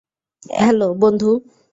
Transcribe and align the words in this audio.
Hello, 0.55 0.87
বন্ধু। 0.93 1.29